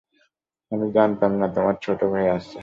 [0.71, 2.59] আমি জানতাম না, তোমার ছোট ভাই আছে।